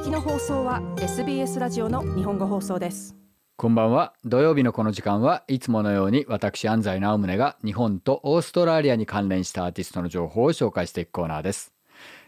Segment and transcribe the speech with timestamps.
[0.00, 3.14] 聞きの放送は SBS ラジオの日本語放送です。
[3.58, 4.14] こんばんは。
[4.24, 11.74] 土曜日のこの時間はいつものように私安西直宗が日本とオーストラリアに関連したアーティストの情報を紹介していくコーナーです、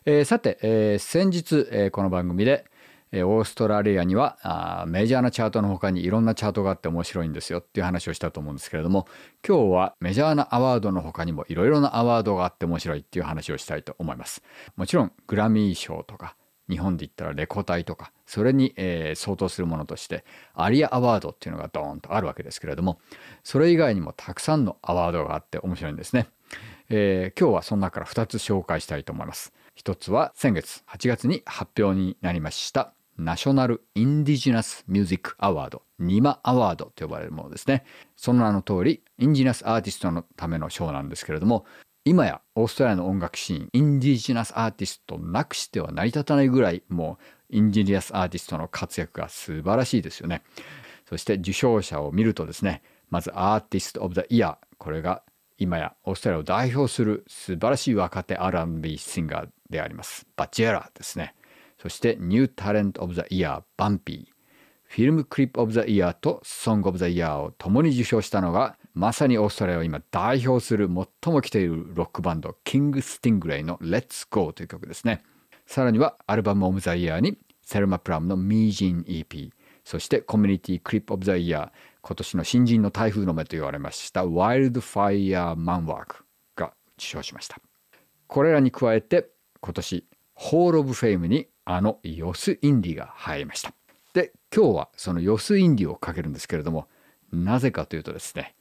[0.05, 2.67] えー、さて、えー、先日、えー、この番組で
[3.15, 9.07] オーストラリアにはあメジャーなチャートの他にいろんなチャートがあって面白いんですよっていう話をしたと思うんですけれども
[9.47, 14.43] 今日はメジャーなアワードの他にもいろいろなアワードがあって面白いっていう話をしたいと思います。
[14.77, 16.37] もちろんグラミー賞とか
[16.69, 23.01] 日本で言ったらレコ大とかそれに、えー、相当するものとしてアリアアワードっていうのがドーンとあるわけですけれども
[23.43, 26.29] それ以外にもたくさんのアワードがあって面白いんですね、
[26.89, 29.53] えー、今日はその中から2つ紹介したいと思います。
[29.75, 37.85] 一つは先月8月に発表になりましたナショナル・インディジナス・ミュージック・アワードニマアワードと呼ばれるものですね。
[38.17, 41.65] その名の通りインジナスアーティストのための賞なんですけれども
[42.05, 47.17] 今やオーストラリアの音楽シーン Indigenous アーティストなくしては成り立たないぐらいも
[47.51, 50.43] う Indigenous アーティストの活躍が素晴らしいですよね。
[51.09, 55.23] そして受賞者を見るとですねまず Artist of the Year これが
[55.59, 61.37] 今やオーストラリアを代表する素晴らしい若手 R&B シンガーでありますバジェラですね。
[61.81, 64.33] そして New Talent of the Year バンピー。
[64.83, 70.87] Film Clip of the Year と Song of the Year を共に受賞したのがまさにオーストラリアを今代表する
[71.23, 75.23] 最も来ているロックバンドキング・スティングレイの Let's Go という曲ですね。
[75.67, 79.51] さらには Album of the Year にセルマ・プラムのミージン EP
[79.85, 81.71] そして Community Clip of the Year
[82.03, 86.25] 今年の新人の台風の目と言われましたワイルド・ファイヤー・マンワーク
[86.57, 87.59] が受賞しました。
[88.27, 93.73] これらに加えて今年 Hall of Fame にあのヨス・インディが入りました。
[94.13, 96.89] で今日はそのヨス・インディをかけるんですけれども
[97.33, 98.55] なぜかというとですね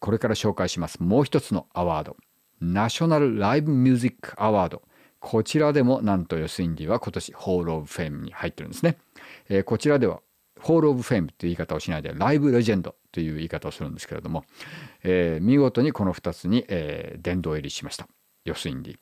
[0.00, 1.02] これから紹介します。
[1.02, 2.16] もう一つのアワード。
[2.60, 4.82] National Live Music Award。
[5.20, 8.98] こちらでもなんとヨスインディは今年 Hall of Fame に入ってるんですね、
[9.48, 10.20] えー、こちらでは
[10.60, 14.44] Hall of Fame という言い方をしないで Live Legend という言い方をするんですけれども、
[15.02, 18.08] えー、見事にこの2つに、えー、殿堂入りしました。
[18.44, 18.98] ヨスインディ、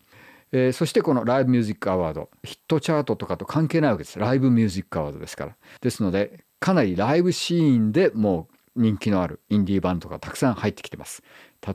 [0.53, 4.19] えー、そしてこの Live Music Award ヒットチャートとかと関係ないわけです。
[4.19, 5.57] Live Music Award ですから。
[5.81, 11.23] ですのでかなりライブシーンでもう人気のあるインディーバンドがたくさん入ってきてます。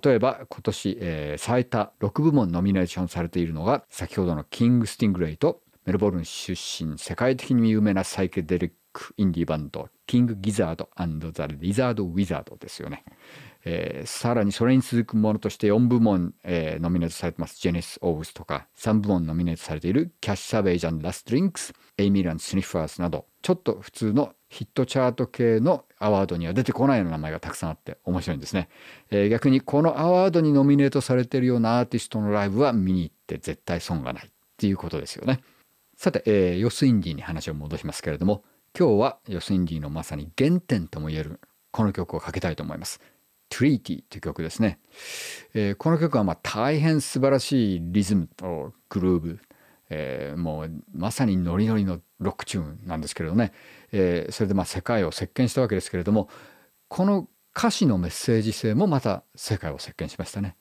[0.03, 10.89] 例えば今年、えー、最多6部門ノミネーションされているのが先ほどのキング・スティングレイとメルボルン出身世界的に有名なサイケデリックインディーバンドキング・ギザード
[11.31, 13.05] ザ・リザード・ウィザードですよね、
[13.63, 17.61] えー、さらにそれに続くものとして4部門、えー、ノミネートされてます。
[17.61, 28.67] ジェネス・オーブスとか3部門ノミネートされているキャッシュ・サベージ・アン・ラスト・ドリンクス、エイミル・アン・スニッファーズなどちょっと普通のヒットチャート系のアワードには出てこないような名前がたくさんあって面白いんですね、
[29.11, 35.39] えー、逆にこのアワードにノミネートされてるようなアーティストのライブは見に行って絶対損がないっていうことですよね。
[35.95, 38.43] さて、えー、ヨスインディに話を戻しますけれども
[38.77, 43.01] 今日はヨスインディのまさに原点ともいえるこの曲をかけたいと思います。
[43.49, 44.79] トリーティという曲ですね、
[45.53, 49.39] えー、この曲はまあ大変素晴らしいリズムとグルーブ。
[49.93, 53.51] えー、もうまさにノリノリのロックチューンなんですけれどね、
[53.91, 56.29] えー、それでまあ世界を席巻したわけですけれども
[56.87, 60.55] この歌詞のメッセージ性もまた世界を席巻しましたね。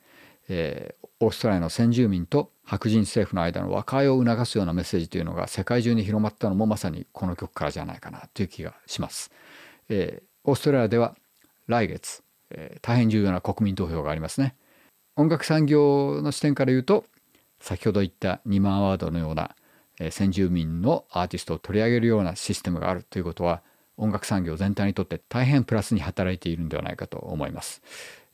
[0.52, 9.30] えー、オーストラリアの先住民と白人政府の間の和解を促すようなメッセージというのが世界中に広まったのもまさにこの曲からじゃないかなという気がします。
[9.88, 11.14] えー、オーストラリアでは
[11.68, 14.56] 来月、えー、大変重要な国民投票がありますね。
[15.14, 17.04] 音楽産業の視点から言うと
[17.60, 19.54] 先ほど言った2万ワードのような、
[20.00, 23.62] え先住民のアーティストを取り上げるようなシステムがあるということは
[23.98, 27.82] 音楽産業全体にとって大変プラスに働いているんではないかと思います。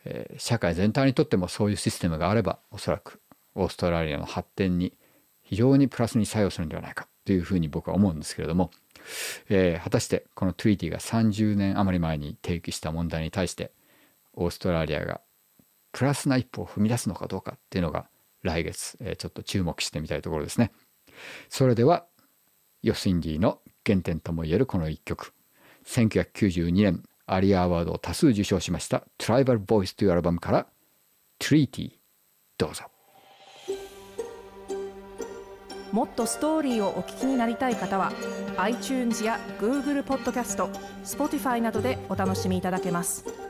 [0.06, 3.20] え社会全体にとってもそういうシステムがあればおそらく
[3.54, 4.94] オーストラリアの発展に
[5.42, 8.70] 非常にプラスに作用するんではないかというふうに僕は思うんですけれども、
[9.48, 13.72] えー、果たしてこのトゥリティが30年余り前に提起した問題に対して
[14.34, 15.20] オーストラリアが
[15.92, 18.06] プラスな一歩を踏み出すのかどうかっていうのが
[18.42, 20.72] 来月、えー、ちょっと注目してみたいところですね。
[21.48, 22.06] それでは
[22.82, 25.32] ヨスインディの原点ともいえるこの一曲
[25.86, 30.66] 1992年アリアアワードを多数受賞しました「トライバル・ボイス」というアルバムから
[31.40, 31.92] 「Treaty」
[32.58, 32.84] どうぞ
[35.92, 38.12] もっとストーリーをお聞きになりたい方は
[38.58, 40.68] iTunes や Google ポッドキャスト
[41.04, 43.45] Spotify などでお楽しみいただけます。